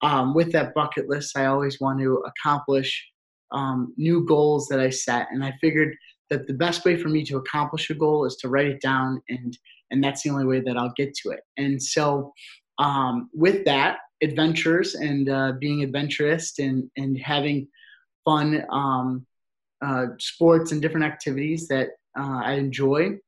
um, 0.03 0.35
with 0.35 0.53
that 0.53 0.75
bucket 0.75 1.09
list, 1.09 1.35
I 1.35 1.47
always 1.47 1.81
want 1.81 2.00
to 2.00 2.23
accomplish 2.27 3.03
um, 3.50 3.95
new 3.97 4.27
goals 4.27 4.69
that 4.69 4.79
I 4.79 4.91
set, 4.91 5.29
and 5.31 5.43
I 5.43 5.55
figured 5.59 5.97
that 6.29 6.47
the 6.47 6.53
best 6.53 6.85
way 6.85 6.99
for 6.99 7.09
me 7.09 7.25
to 7.25 7.38
accomplish 7.38 7.88
a 7.88 7.95
goal 7.95 8.27
is 8.27 8.37
to 8.43 8.50
write 8.50 8.67
it 8.67 8.83
down, 8.83 9.23
and 9.31 9.57
and 9.91 10.05
that's 10.05 10.23
the 10.23 10.29
only 10.29 10.45
way 10.45 10.61
that 10.61 10.77
I'll 10.77 10.93
get 10.95 11.15
to 11.23 11.31
it. 11.31 11.41
And 11.57 11.83
so 11.83 12.35
um, 12.77 13.31
with 13.33 13.65
that, 13.65 14.00
adventures 14.23 14.97
and 14.97 15.31
uh, 15.31 15.53
being 15.59 15.83
adventurous 15.83 16.59
and 16.59 16.91
and 16.99 17.19
having 17.19 17.69
fun 18.27 18.67
um, 18.69 19.27
uh, 19.81 20.09
sports 20.19 20.73
and 20.73 20.83
different 20.83 21.07
activities 21.07 21.69
that 21.69 21.88
uh, 22.19 22.43
I 22.45 22.55
enjoy. 22.55 23.19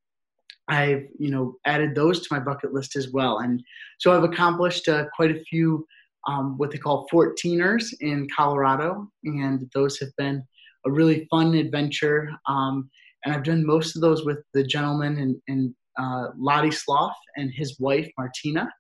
I've 0.68 1.04
you 1.18 1.30
know 1.30 1.56
added 1.66 1.94
those 1.94 2.20
to 2.20 2.28
my 2.34 2.40
bucket 2.40 2.72
list 2.72 2.96
as 2.96 3.10
well, 3.12 3.38
and 3.38 3.62
so 3.98 4.16
I've 4.16 4.24
accomplished 4.24 4.88
uh, 4.88 5.06
quite 5.16 5.30
a 5.30 5.40
few 5.44 5.86
um, 6.28 6.58
what 6.58 6.70
they 6.70 6.78
call 6.78 7.06
14ers 7.12 7.94
in 8.00 8.26
Colorado, 8.34 9.08
and 9.24 9.70
those 9.74 9.98
have 9.98 10.10
been 10.16 10.42
a 10.86 10.90
really 10.90 11.26
fun 11.30 11.54
adventure. 11.54 12.30
Um, 12.46 12.90
and 13.24 13.34
I've 13.34 13.44
done 13.44 13.66
most 13.66 13.96
of 13.96 14.02
those 14.02 14.24
with 14.24 14.38
the 14.54 14.64
gentleman 14.64 15.18
and, 15.18 15.36
and 15.48 15.74
uh, 15.98 16.28
Lottie 16.38 16.70
Sloth 16.70 17.16
and 17.36 17.52
his 17.54 17.78
wife 17.78 18.10
Martina, 18.18 18.70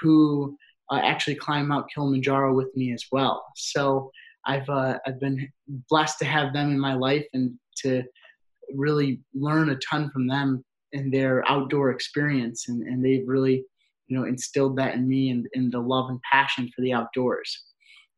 who 0.00 0.56
uh, 0.90 1.00
actually 1.02 1.36
climb 1.36 1.68
Mount 1.68 1.86
Kilimanjaro 1.92 2.54
with 2.54 2.74
me 2.74 2.92
as 2.92 3.04
well. 3.10 3.44
So 3.56 4.10
I've 4.46 4.68
uh, 4.68 4.98
I've 5.06 5.20
been 5.20 5.48
blessed 5.88 6.18
to 6.20 6.24
have 6.24 6.52
them 6.52 6.70
in 6.70 6.78
my 6.78 6.94
life 6.94 7.26
and 7.32 7.58
to 7.82 8.02
really 8.74 9.20
learn 9.34 9.70
a 9.70 9.76
ton 9.76 10.10
from 10.10 10.26
them 10.26 10.64
in 10.92 11.10
their 11.10 11.48
outdoor 11.48 11.90
experience, 11.90 12.68
and, 12.68 12.82
and 12.82 13.04
they've 13.04 13.26
really 13.26 13.64
you 14.08 14.16
know 14.16 14.24
instilled 14.24 14.76
that 14.78 14.94
in 14.94 15.08
me 15.08 15.30
and, 15.30 15.46
and 15.54 15.72
the 15.72 15.78
love 15.78 16.10
and 16.10 16.20
passion 16.30 16.70
for 16.74 16.82
the 16.82 16.92
outdoors. 16.92 17.64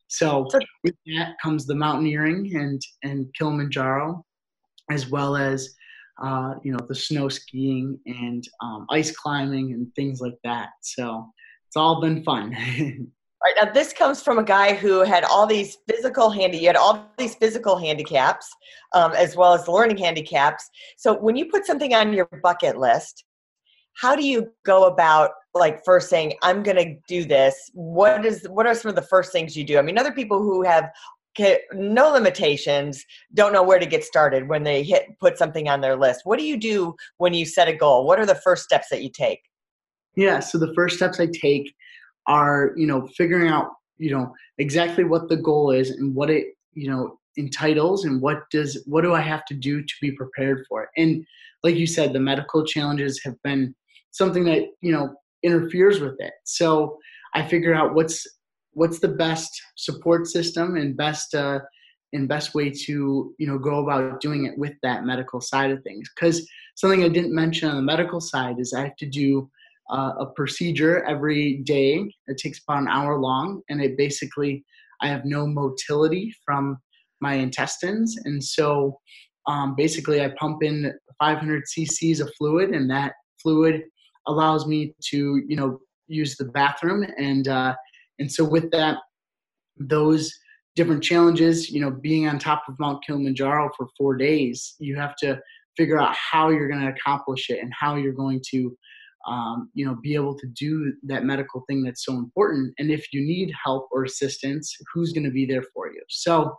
So 0.09 0.49
with 0.83 0.95
that 1.07 1.37
comes 1.43 1.67
the 1.67 1.75
mountaineering 1.75 2.57
and 2.57 2.81
and 3.03 3.27
Kilimanjaro, 3.35 4.25
as 4.91 5.09
well 5.09 5.37
as 5.37 5.75
uh, 6.23 6.55
you 6.63 6.73
know 6.73 6.85
the 6.89 6.95
snow 6.95 7.29
skiing 7.29 7.99
and 8.07 8.45
um, 8.63 8.87
ice 8.91 9.11
climbing 9.11 9.73
and 9.73 9.93
things 9.95 10.21
like 10.21 10.39
that. 10.45 10.71
So 10.83 11.31
it's 11.69 11.77
all 11.77 12.01
been 12.01 12.25
fun. 12.25 12.57
Right 13.43 13.55
now, 13.61 13.73
this 13.73 13.95
comes 13.95 14.23
from 14.23 14.39
a 14.39 14.45
guy 14.45 14.75
who 14.75 15.01
had 15.01 15.25
all 15.25 15.47
these 15.47 15.79
physical 15.89 16.29
handy. 16.29 16.59
You 16.59 16.67
had 16.67 16.77
all 16.77 17.11
these 17.17 17.35
physical 17.35 17.79
handicaps, 17.79 18.47
um, 18.93 19.13
as 19.13 19.35
well 19.35 19.55
as 19.55 19.67
learning 19.67 19.97
handicaps. 19.97 20.69
So, 20.99 21.19
when 21.19 21.37
you 21.37 21.47
put 21.47 21.65
something 21.65 21.95
on 21.95 22.13
your 22.13 22.29
bucket 22.43 22.77
list, 22.77 23.25
how 23.97 24.15
do 24.15 24.25
you 24.27 24.53
go 24.67 24.85
about 24.85 25.31
like 25.55 25.83
first 25.87 26.11
saying, 26.11 26.35
"I'm 26.43 26.63
going 26.63 26.77
to 26.77 26.97
do 27.09 27.25
this"? 27.25 27.71
What 27.73 28.27
is 28.27 28.47
what 28.51 28.67
are 28.67 28.75
some 28.75 28.91
of 28.91 28.95
the 28.95 29.03
first 29.03 29.33
things 29.33 29.57
you 29.57 29.65
do? 29.65 29.79
I 29.79 29.83
mean, 29.83 29.99
other 29.99 30.13
people 30.13 30.43
who 30.43 30.63
have 30.63 30.91
no 31.73 32.11
limitations 32.11 33.05
don't 33.33 33.53
know 33.53 33.63
where 33.63 33.79
to 33.79 33.87
get 33.87 34.05
started 34.05 34.49
when 34.49 34.65
they 34.65 34.83
hit 34.83 35.07
put 35.21 35.39
something 35.39 35.69
on 35.69 35.81
their 35.81 35.97
list. 35.97 36.23
What 36.25 36.39
do 36.39 36.45
you 36.45 36.57
do 36.57 36.95
when 37.17 37.33
you 37.33 37.47
set 37.47 37.69
a 37.69 37.73
goal? 37.73 38.05
What 38.05 38.19
are 38.21 38.27
the 38.27 38.35
first 38.35 38.65
steps 38.65 38.89
that 38.91 39.03
you 39.03 39.11
take? 39.11 39.41
Yeah, 40.17 40.41
so 40.41 40.59
the 40.59 40.73
first 40.75 40.97
steps 40.97 41.21
I 41.21 41.29
take 41.33 41.73
are 42.31 42.73
you 42.77 42.87
know 42.87 43.09
figuring 43.19 43.49
out 43.49 43.73
you 43.99 44.13
know 44.13 44.33
exactly 44.59 45.05
what 45.05 45.29
the 45.29 45.37
goal 45.37 45.73
is 45.73 45.91
and 45.91 46.15
what 46.15 46.31
it 46.31 46.47
you 46.75 46.89
know 46.89 47.19
entitles 47.37 48.05
and 48.05 48.23
what 48.23 48.49
does 48.51 48.83
what 48.87 49.03
do 49.03 49.13
i 49.15 49.21
have 49.21 49.45
to 49.45 49.55
do 49.55 49.83
to 49.83 49.95
be 50.01 50.13
prepared 50.13 50.65
for 50.69 50.85
it? 50.85 50.91
And 50.97 51.25
like 51.65 51.75
you 51.75 51.87
said 51.87 52.13
the 52.13 52.21
medical 52.21 52.65
challenges 52.65 53.21
have 53.25 53.35
been 53.43 53.75
something 54.13 54.45
that 54.45 54.63
you 54.81 54.93
know 54.93 55.15
interferes 55.43 56.01
with 56.01 56.17
it. 56.19 56.33
So 56.45 56.97
i 57.35 57.47
figure 57.47 57.75
out 57.75 57.95
what's 57.95 58.27
what's 58.73 59.01
the 59.01 59.15
best 59.27 59.51
support 59.77 60.29
system 60.29 60.77
and 60.77 60.97
best 60.97 61.35
uh 61.35 61.59
and 62.13 62.29
best 62.29 62.55
way 62.55 62.71
to 62.71 63.35
you 63.39 63.47
know 63.47 63.59
go 63.59 63.83
about 63.83 64.21
doing 64.21 64.47
it 64.47 64.57
with 64.57 64.75
that 64.85 65.05
medical 65.05 65.41
side 65.41 65.73
of 65.73 65.83
things. 65.83 66.09
Because 66.15 66.49
something 66.77 67.03
i 67.03 67.09
didn't 67.09 67.35
mention 67.35 67.69
on 67.69 67.77
the 67.77 67.91
medical 67.95 68.21
side 68.21 68.61
is 68.61 68.73
i 68.73 68.83
have 68.83 68.97
to 68.97 69.07
do 69.07 69.51
uh, 69.91 70.13
a 70.21 70.27
procedure 70.27 71.05
every 71.05 71.59
day. 71.65 72.11
It 72.27 72.39
takes 72.39 72.61
about 72.67 72.83
an 72.83 72.89
hour 72.89 73.19
long, 73.19 73.63
and 73.69 73.83
it 73.83 73.97
basically 73.97 74.65
I 75.03 75.09
have 75.09 75.25
no 75.25 75.47
motility 75.47 76.35
from 76.45 76.79
my 77.21 77.35
intestines, 77.35 78.17
and 78.25 78.43
so 78.43 78.99
um, 79.47 79.75
basically 79.77 80.23
I 80.23 80.33
pump 80.39 80.63
in 80.63 80.93
500 81.19 81.65
cc's 81.65 82.21
of 82.21 82.31
fluid, 82.39 82.71
and 82.71 82.91
that 82.91 83.13
fluid 83.43 83.83
allows 84.27 84.67
me 84.67 84.95
to 85.11 85.43
you 85.47 85.57
know 85.57 85.79
use 86.07 86.37
the 86.37 86.47
bathroom, 86.47 87.05
and 87.19 87.49
uh, 87.49 87.75
and 88.19 88.31
so 88.31 88.45
with 88.45 88.71
that, 88.71 88.99
those 89.79 90.33
different 90.77 91.03
challenges, 91.03 91.71
you 91.71 91.81
know, 91.81 91.91
being 91.91 92.29
on 92.29 92.39
top 92.39 92.63
of 92.69 92.79
Mount 92.79 93.05
Kilimanjaro 93.05 93.71
for 93.77 93.89
four 93.99 94.17
days, 94.17 94.77
you 94.79 94.97
have 94.97 95.17
to 95.17 95.41
figure 95.77 95.99
out 95.99 96.15
how 96.15 96.51
you're 96.51 96.69
going 96.69 96.81
to 96.81 96.93
accomplish 96.93 97.51
it 97.51 97.59
and 97.61 97.73
how 97.79 97.97
you're 97.97 98.13
going 98.13 98.41
to 98.51 98.77
um, 99.27 99.71
you 99.75 99.85
know, 99.85 99.97
be 100.03 100.15
able 100.15 100.37
to 100.39 100.47
do 100.49 100.93
that 101.05 101.25
medical 101.25 101.65
thing 101.69 101.83
that's 101.83 102.05
so 102.05 102.15
important. 102.15 102.73
And 102.79 102.91
if 102.91 103.13
you 103.13 103.21
need 103.21 103.53
help 103.63 103.89
or 103.93 104.05
assistance, 104.05 104.75
who's 104.93 105.13
going 105.13 105.25
to 105.25 105.31
be 105.31 105.47
there 105.47 105.65
for 105.75 105.93
you? 105.93 106.03
So 106.09 106.57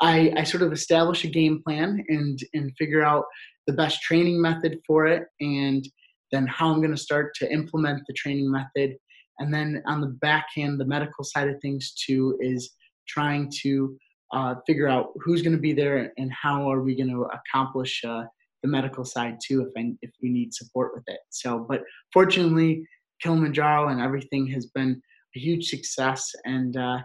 I, 0.00 0.32
I 0.36 0.44
sort 0.44 0.62
of 0.62 0.72
establish 0.72 1.24
a 1.24 1.28
game 1.28 1.62
plan 1.64 2.02
and 2.08 2.38
and 2.54 2.72
figure 2.78 3.04
out 3.04 3.24
the 3.66 3.72
best 3.72 4.02
training 4.02 4.40
method 4.40 4.78
for 4.86 5.06
it, 5.06 5.24
and 5.40 5.84
then 6.32 6.46
how 6.46 6.72
I'm 6.72 6.80
going 6.80 6.90
to 6.90 6.96
start 6.96 7.34
to 7.36 7.52
implement 7.52 8.02
the 8.06 8.14
training 8.14 8.50
method. 8.50 8.96
And 9.38 9.52
then 9.52 9.82
on 9.86 10.00
the 10.00 10.18
back 10.20 10.46
end, 10.56 10.80
the 10.80 10.86
medical 10.86 11.24
side 11.24 11.48
of 11.48 11.60
things 11.60 11.92
too 11.94 12.36
is 12.40 12.70
trying 13.08 13.50
to 13.62 13.96
uh, 14.32 14.54
figure 14.66 14.88
out 14.88 15.08
who's 15.22 15.42
going 15.42 15.54
to 15.54 15.60
be 15.60 15.72
there 15.72 16.12
and 16.16 16.32
how 16.32 16.70
are 16.70 16.82
we 16.82 16.96
going 16.96 17.10
to 17.10 17.26
accomplish 17.38 18.02
uh, 18.04 18.24
the 18.62 18.68
medical 18.68 19.04
side 19.04 19.38
too 19.44 19.62
if 19.62 19.72
I, 19.76 19.92
if 20.02 20.10
we 20.22 20.28
need 20.28 20.54
support 20.54 20.92
with 20.94 21.04
it. 21.06 21.20
So, 21.30 21.66
but 21.68 21.82
fortunately, 22.12 22.86
Kilimanjaro 23.22 23.88
and 23.88 24.00
everything 24.00 24.46
has 24.48 24.66
been 24.66 25.00
a 25.36 25.38
huge 25.38 25.68
success, 25.68 26.30
and 26.44 26.76
uh, 26.76 26.98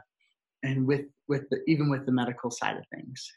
and 0.64 0.86
with 0.86 1.06
with 1.28 1.50
the, 1.50 1.62
even 1.68 1.90
with 1.90 2.06
the 2.06 2.12
medical 2.12 2.52
side 2.52 2.78
of 2.78 2.84
things. 2.94 3.32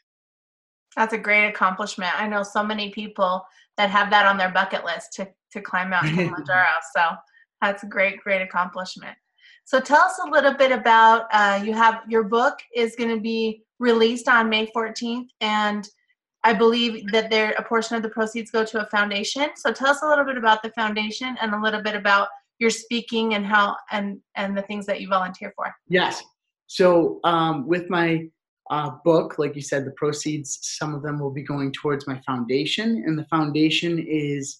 That's 0.95 1.13
a 1.13 1.17
great 1.17 1.47
accomplishment. 1.47 2.11
I 2.19 2.27
know 2.27 2.43
so 2.43 2.63
many 2.63 2.89
people 2.89 3.45
that 3.77 3.89
have 3.89 4.09
that 4.09 4.25
on 4.25 4.37
their 4.37 4.51
bucket 4.51 4.83
list 4.83 5.13
to 5.13 5.27
to 5.53 5.61
climb 5.61 5.89
Mount 5.89 6.05
Kilimanjaro. 6.15 6.65
so 6.95 7.15
that's 7.61 7.83
a 7.83 7.87
great 7.87 8.19
great 8.21 8.41
accomplishment. 8.41 9.17
So 9.65 9.79
tell 9.79 10.01
us 10.01 10.19
a 10.25 10.29
little 10.29 10.53
bit 10.53 10.71
about 10.71 11.27
uh, 11.31 11.61
you 11.63 11.73
have 11.73 12.01
your 12.09 12.23
book 12.23 12.55
is 12.75 12.95
going 12.95 13.15
to 13.15 13.21
be 13.21 13.63
released 13.79 14.27
on 14.27 14.49
May 14.49 14.67
14th 14.67 15.27
and 15.39 15.87
I 16.43 16.53
believe 16.53 17.11
that 17.11 17.29
there 17.29 17.51
a 17.57 17.63
portion 17.63 17.95
of 17.95 18.01
the 18.01 18.09
proceeds 18.09 18.49
go 18.49 18.65
to 18.65 18.81
a 18.81 18.89
foundation. 18.89 19.49
So 19.55 19.71
tell 19.71 19.89
us 19.89 20.01
a 20.01 20.07
little 20.07 20.25
bit 20.25 20.37
about 20.37 20.63
the 20.63 20.71
foundation 20.71 21.37
and 21.41 21.53
a 21.53 21.61
little 21.61 21.81
bit 21.81 21.95
about 21.95 22.29
your 22.59 22.69
speaking 22.69 23.33
and 23.33 23.45
how 23.45 23.75
and 23.91 24.19
and 24.35 24.57
the 24.57 24.61
things 24.63 24.85
that 24.85 25.01
you 25.01 25.07
volunteer 25.07 25.53
for. 25.55 25.73
Yes. 25.87 26.23
So 26.67 27.19
um, 27.23 27.67
with 27.67 27.89
my 27.89 28.27
uh, 28.69 28.91
book, 29.03 29.37
like 29.37 29.55
you 29.55 29.61
said, 29.61 29.85
the 29.85 29.91
proceeds 29.91 30.59
some 30.61 30.95
of 30.95 31.03
them 31.03 31.19
will 31.19 31.31
be 31.31 31.43
going 31.43 31.73
towards 31.73 32.07
my 32.07 32.19
foundation, 32.25 33.03
and 33.05 33.17
the 33.17 33.25
foundation 33.25 33.99
is 33.99 34.59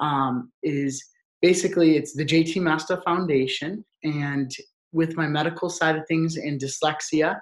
um, 0.00 0.50
is 0.62 1.02
basically 1.40 1.96
it's 1.96 2.14
the 2.14 2.24
JT 2.24 2.60
Mesta 2.60 3.00
Foundation, 3.04 3.84
and 4.02 4.50
with 4.92 5.16
my 5.16 5.26
medical 5.26 5.70
side 5.70 5.96
of 5.96 6.06
things 6.08 6.36
and 6.36 6.60
dyslexia, 6.60 7.38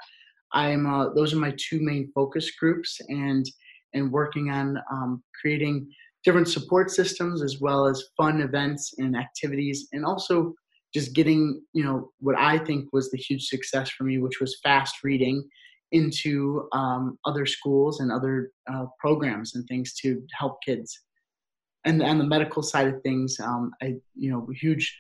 I'm 0.52 0.86
uh, 0.86 1.14
those 1.14 1.32
are 1.32 1.38
my 1.38 1.54
two 1.56 1.80
main 1.80 2.10
focus 2.14 2.50
groups, 2.52 3.00
and 3.08 3.46
and 3.94 4.10
working 4.12 4.50
on 4.50 4.78
um, 4.92 5.22
creating 5.40 5.88
different 6.24 6.48
support 6.48 6.90
systems 6.90 7.42
as 7.42 7.60
well 7.60 7.86
as 7.86 8.04
fun 8.16 8.40
events 8.42 8.94
and 8.98 9.16
activities 9.16 9.88
and 9.92 10.04
also 10.04 10.54
just 10.92 11.14
getting 11.14 11.62
you 11.72 11.84
know 11.84 12.10
what 12.20 12.36
i 12.38 12.58
think 12.58 12.92
was 12.92 13.10
the 13.10 13.18
huge 13.18 13.44
success 13.46 13.90
for 13.90 14.04
me 14.04 14.18
which 14.18 14.40
was 14.40 14.58
fast 14.62 14.96
reading 15.02 15.42
into 15.92 16.68
um, 16.72 17.18
other 17.24 17.46
schools 17.46 18.00
and 18.00 18.12
other 18.12 18.52
uh, 18.72 18.86
programs 18.98 19.56
and 19.56 19.66
things 19.66 19.94
to 19.94 20.22
help 20.38 20.58
kids. 20.64 21.00
And 21.84 22.00
on 22.02 22.18
the 22.18 22.24
medical 22.24 22.62
side 22.62 22.88
of 22.88 23.02
things 23.02 23.38
um, 23.40 23.72
i 23.82 23.94
you 24.14 24.30
know 24.30 24.46
huge 24.54 24.96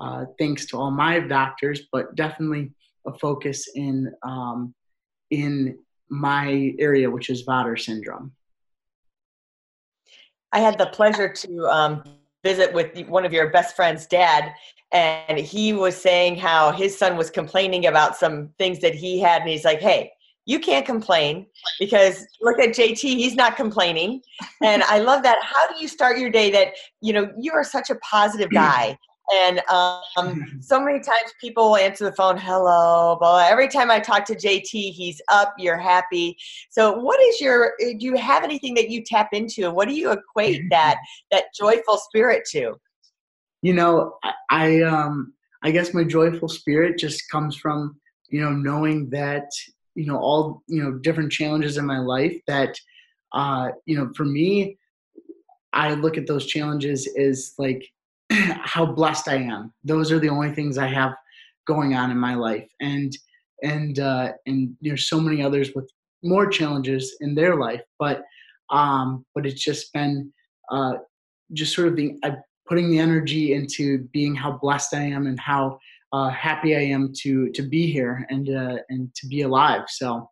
uh, 0.00 0.24
thanks 0.38 0.66
to 0.66 0.76
all 0.76 0.90
my 0.90 1.20
doctors 1.20 1.82
but 1.92 2.14
definitely 2.16 2.72
a 3.06 3.16
focus 3.18 3.68
in 3.76 4.12
um, 4.24 4.74
in 5.30 5.78
my 6.08 6.74
area, 6.78 7.10
which 7.10 7.30
is 7.30 7.42
Vater 7.42 7.76
syndrome. 7.76 8.32
I 10.52 10.60
had 10.60 10.78
the 10.78 10.86
pleasure 10.86 11.32
to 11.32 11.66
um, 11.66 12.04
visit 12.44 12.72
with 12.72 13.06
one 13.08 13.24
of 13.24 13.32
your 13.32 13.50
best 13.50 13.76
friend's 13.76 14.06
dad, 14.06 14.52
and 14.92 15.38
he 15.38 15.72
was 15.72 15.96
saying 15.96 16.36
how 16.36 16.70
his 16.72 16.96
son 16.96 17.16
was 17.16 17.30
complaining 17.30 17.86
about 17.86 18.16
some 18.16 18.50
things 18.58 18.80
that 18.80 18.94
he 18.94 19.20
had, 19.20 19.42
and 19.42 19.50
he's 19.50 19.64
like, 19.64 19.80
"Hey, 19.80 20.12
you 20.44 20.60
can't 20.60 20.86
complain 20.86 21.46
because 21.80 22.24
look 22.40 22.58
at 22.60 22.70
JT, 22.70 23.00
he's 23.00 23.34
not 23.34 23.56
complaining." 23.56 24.22
And 24.62 24.82
I 24.84 25.00
love 25.00 25.22
that. 25.24 25.38
How 25.42 25.72
do 25.72 25.80
you 25.80 25.88
start 25.88 26.18
your 26.18 26.30
day? 26.30 26.50
That 26.50 26.68
you 27.00 27.12
know 27.12 27.30
you 27.38 27.52
are 27.52 27.64
such 27.64 27.90
a 27.90 27.96
positive 27.96 28.50
guy. 28.64 28.96
And 29.32 29.60
um, 29.68 30.44
so 30.60 30.80
many 30.80 30.98
times 30.98 31.32
people 31.40 31.70
will 31.70 31.76
answer 31.76 32.04
the 32.04 32.12
phone, 32.12 32.36
hello, 32.36 33.16
but 33.20 33.50
every 33.50 33.68
time 33.68 33.90
I 33.90 33.98
talk 33.98 34.24
to 34.26 34.34
JT, 34.34 34.92
he's 34.92 35.20
up, 35.28 35.54
you're 35.58 35.78
happy. 35.78 36.36
So 36.70 36.92
what 36.92 37.20
is 37.20 37.40
your, 37.40 37.74
do 37.80 37.96
you 37.98 38.16
have 38.16 38.44
anything 38.44 38.74
that 38.74 38.90
you 38.90 39.02
tap 39.04 39.30
into? 39.32 39.64
And 39.66 39.74
what 39.74 39.88
do 39.88 39.94
you 39.94 40.12
equate 40.12 40.62
that, 40.70 40.98
that 41.30 41.44
joyful 41.58 41.98
spirit 41.98 42.44
to? 42.52 42.74
You 43.62 43.74
know, 43.74 44.14
I, 44.22 44.32
I, 44.50 44.82
um, 44.82 45.32
I 45.62 45.70
guess 45.70 45.94
my 45.94 46.04
joyful 46.04 46.48
spirit 46.48 46.98
just 46.98 47.28
comes 47.30 47.56
from, 47.56 47.98
you 48.28 48.40
know, 48.40 48.52
knowing 48.52 49.10
that, 49.10 49.48
you 49.94 50.06
know, 50.06 50.18
all, 50.18 50.62
you 50.68 50.82
know, 50.82 50.92
different 50.92 51.32
challenges 51.32 51.78
in 51.78 51.86
my 51.86 51.98
life 51.98 52.36
that, 52.46 52.76
uh, 53.32 53.70
you 53.86 53.96
know, 53.96 54.12
for 54.14 54.24
me, 54.24 54.78
I 55.72 55.94
look 55.94 56.16
at 56.16 56.26
those 56.26 56.46
challenges 56.46 57.08
as 57.18 57.54
like 57.58 57.86
how 58.62 58.86
blessed 58.86 59.28
I 59.28 59.36
am. 59.36 59.72
Those 59.84 60.12
are 60.12 60.18
the 60.18 60.28
only 60.28 60.52
things 60.52 60.78
I 60.78 60.88
have 60.88 61.14
going 61.66 61.94
on 61.94 62.10
in 62.10 62.18
my 62.18 62.34
life, 62.34 62.68
and 62.80 63.12
and 63.62 63.98
uh, 63.98 64.32
and 64.46 64.76
there's 64.80 65.08
so 65.08 65.20
many 65.20 65.42
others 65.42 65.70
with 65.74 65.90
more 66.22 66.46
challenges 66.46 67.16
in 67.20 67.34
their 67.34 67.56
life, 67.56 67.82
but 67.98 68.22
um, 68.70 69.24
but 69.34 69.46
it's 69.46 69.62
just 69.62 69.92
been 69.92 70.32
uh, 70.70 70.94
just 71.52 71.74
sort 71.74 71.88
of 71.88 71.96
being 71.96 72.18
uh, 72.22 72.32
putting 72.68 72.90
the 72.90 72.98
energy 72.98 73.54
into 73.54 74.08
being 74.12 74.34
how 74.34 74.58
blessed 74.60 74.94
I 74.94 75.02
am 75.02 75.26
and 75.26 75.38
how 75.38 75.78
uh, 76.12 76.30
happy 76.30 76.76
I 76.76 76.80
am 76.80 77.12
to 77.22 77.50
to 77.52 77.62
be 77.62 77.90
here 77.90 78.26
and 78.30 78.48
uh, 78.48 78.78
and 78.88 79.14
to 79.14 79.26
be 79.26 79.42
alive. 79.42 79.82
So 79.88 80.28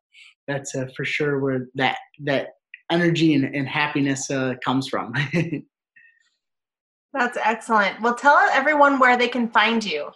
that's 0.47 0.75
uh, 0.75 0.87
for 0.97 1.05
sure 1.05 1.41
where 1.41 1.67
that 1.75 1.99
that 2.25 2.49
energy 2.91 3.35
and, 3.35 3.45
and 3.55 3.69
happiness 3.69 4.31
uh, 4.31 4.55
comes 4.65 4.89
from. 4.89 5.15
That's 7.15 7.39
excellent. 7.43 8.01
Well, 8.03 8.15
tell 8.15 8.37
everyone 8.53 8.99
where 8.99 9.17
they 9.17 9.29
can 9.29 9.49
find 9.49 9.83
you, 9.83 10.11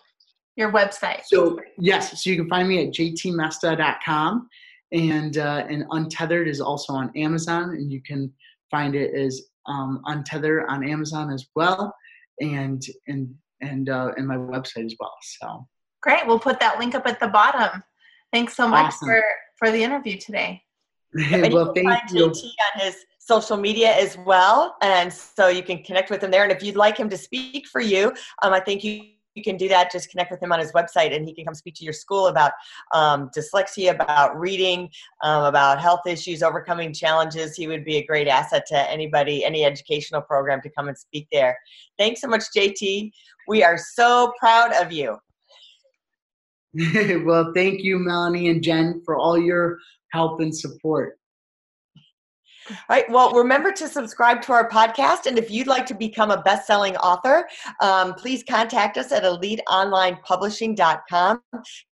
your 0.56 0.72
website. 0.72 1.22
So, 1.24 1.58
yes, 1.78 2.22
so 2.22 2.28
you 2.28 2.36
can 2.36 2.48
find 2.48 2.68
me 2.68 2.86
at 2.86 2.92
jtmesta.com 2.92 4.48
and 4.92 5.38
uh, 5.38 5.64
and 5.68 5.84
Untethered 5.90 6.48
is 6.48 6.60
also 6.60 6.92
on 6.92 7.10
Amazon, 7.16 7.70
and 7.70 7.92
you 7.92 8.02
can 8.02 8.32
find 8.70 8.94
it 8.94 9.14
as 9.14 9.42
um, 9.66 10.00
Untethered 10.06 10.64
on 10.68 10.88
Amazon 10.88 11.30
as 11.30 11.46
well, 11.54 11.94
and 12.40 12.82
and 13.06 13.34
and 13.60 13.88
uh, 13.88 14.12
and 14.16 14.26
my 14.26 14.36
website 14.36 14.86
as 14.86 14.94
well. 14.98 15.14
So 15.40 15.66
great. 16.02 16.26
We'll 16.26 16.38
put 16.38 16.60
that 16.60 16.78
link 16.78 16.94
up 16.94 17.06
at 17.06 17.20
the 17.20 17.28
bottom. 17.28 17.82
Thanks 18.32 18.56
so 18.56 18.66
much 18.66 18.86
awesome. 18.86 19.08
for 19.08 19.22
for 19.58 19.70
the 19.70 19.82
interview 19.82 20.16
today. 20.16 20.62
well, 21.30 21.72
thank 21.74 21.86
you. 22.12 22.28
JT 22.28 22.42
on 22.42 22.80
his 22.80 22.96
social 23.28 23.58
media 23.58 23.94
as 23.94 24.16
well. 24.16 24.76
And 24.80 25.12
so 25.12 25.48
you 25.48 25.62
can 25.62 25.82
connect 25.82 26.10
with 26.10 26.24
him 26.24 26.30
there. 26.30 26.42
And 26.42 26.50
if 26.50 26.62
you'd 26.62 26.76
like 26.76 26.96
him 26.96 27.10
to 27.10 27.18
speak 27.18 27.66
for 27.66 27.80
you, 27.80 28.08
um, 28.42 28.52
I 28.54 28.60
think 28.60 28.82
you 28.82 29.02
you 29.34 29.44
can 29.44 29.56
do 29.56 29.68
that. 29.68 29.92
Just 29.92 30.10
connect 30.10 30.32
with 30.32 30.42
him 30.42 30.50
on 30.50 30.58
his 30.58 30.72
website, 30.72 31.14
and 31.14 31.24
he 31.24 31.32
can 31.32 31.44
come 31.44 31.54
speak 31.54 31.74
to 31.76 31.84
your 31.84 31.92
school 31.92 32.26
about 32.26 32.50
um, 32.92 33.30
dyslexia, 33.36 33.90
about 33.92 34.36
reading, 34.36 34.90
um, 35.22 35.44
about 35.44 35.80
health 35.80 36.00
issues, 36.08 36.42
overcoming 36.42 36.92
challenges. 36.92 37.54
He 37.54 37.68
would 37.68 37.84
be 37.84 37.98
a 37.98 38.04
great 38.04 38.26
asset 38.26 38.64
to 38.66 38.90
anybody, 38.90 39.44
any 39.44 39.64
educational 39.64 40.22
program 40.22 40.60
to 40.62 40.70
come 40.70 40.88
and 40.88 40.98
speak 40.98 41.28
there. 41.30 41.56
Thanks 41.98 42.20
so 42.20 42.26
much, 42.26 42.44
JT. 42.56 43.12
We 43.46 43.62
are 43.62 43.78
so 43.78 44.32
proud 44.40 44.72
of 44.72 44.90
you. 44.90 45.18
well, 47.24 47.52
thank 47.54 47.84
you, 47.84 47.98
Melanie 48.00 48.48
and 48.48 48.60
Jen, 48.60 49.02
for 49.04 49.16
all 49.16 49.38
your 49.38 49.78
help 50.10 50.40
and 50.40 50.56
support. 50.56 51.18
All 52.70 52.76
right. 52.90 53.10
Well, 53.10 53.32
remember 53.32 53.72
to 53.72 53.88
subscribe 53.88 54.42
to 54.42 54.52
our 54.52 54.68
podcast. 54.68 55.24
And 55.26 55.38
if 55.38 55.50
you'd 55.50 55.66
like 55.66 55.86
to 55.86 55.94
become 55.94 56.30
a 56.30 56.42
best 56.42 56.66
selling 56.66 56.94
author, 56.96 57.48
um, 57.80 58.12
please 58.14 58.42
contact 58.42 58.98
us 58.98 59.12
at 59.12 59.22
eliteonlinepublishing.com. 59.22 61.40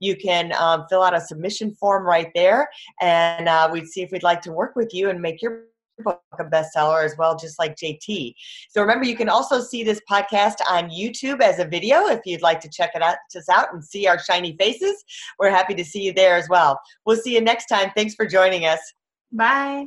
You 0.01 0.17
can 0.17 0.53
um, 0.53 0.85
fill 0.89 1.03
out 1.03 1.15
a 1.15 1.21
submission 1.21 1.75
form 1.75 2.05
right 2.05 2.31
there, 2.35 2.69
and 3.01 3.49
uh, 3.49 3.71
we'd 3.73 3.87
see 3.87 4.03
if 4.03 4.11
we'd 4.13 4.23
like 4.23 4.43
to 4.43 4.53
work 4.53 4.77
with 4.77 4.93
you 4.93 5.09
and 5.11 5.21
make 5.21 5.43
your 5.43 5.65
book 6.05 6.21
a 6.39 6.45
bestseller 6.45 7.05
as 7.05 7.15
well, 7.19 7.37
just 7.37 7.59
like 7.59 7.77
JT. 7.77 8.35
So 8.69 8.81
remember, 8.81 9.05
you 9.05 9.17
can 9.17 9.29
also 9.29 9.61
see 9.61 9.83
this 9.83 10.01
podcast 10.11 10.57
on 10.69 10.91
YouTube 10.91 11.41
as 11.41 11.59
a 11.59 11.65
video 11.65 12.07
if 12.07 12.21
you'd 12.25 12.43
like 12.43 12.61
to 12.61 12.69
check 12.69 12.91
it 12.95 13.03
out, 13.03 13.17
us 13.37 13.49
out 13.49 13.73
and 13.73 13.85
see 13.85 14.07
our 14.07 14.19
shiny 14.19 14.57
faces. 14.59 15.03
We're 15.39 15.51
happy 15.51 15.75
to 15.75 15.85
see 15.85 16.03
you 16.03 16.13
there 16.13 16.37
as 16.37 16.49
well. 16.49 16.79
We'll 17.05 17.17
see 17.17 17.35
you 17.35 17.41
next 17.41 17.67
time. 17.67 17.91
Thanks 17.97 18.15
for 18.15 18.27
joining 18.27 18.67
us. 18.67 18.81
Bye. 19.33 19.87